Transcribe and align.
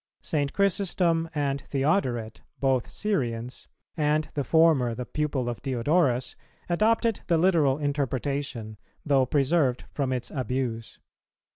St. 0.23 0.51
Chrysostom 0.51 1.29
and 1.35 1.61
Theodoret, 1.61 2.41
both 2.59 2.89
Syrians, 2.89 3.67
and 3.95 4.29
the 4.33 4.43
former 4.43 4.95
the 4.95 5.05
pupil 5.05 5.47
of 5.47 5.61
Diodorus, 5.61 6.35
adopted 6.67 7.21
the 7.27 7.37
literal 7.37 7.77
interpretation, 7.77 8.79
though 9.05 9.27
preserved 9.27 9.83
from 9.93 10.11
its 10.11 10.31
abuse. 10.31 10.97